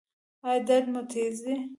ایا 0.47 0.61
درد 0.67 0.87
مو 0.93 1.01
تېز 1.13 1.35
دی؟ 1.45 1.55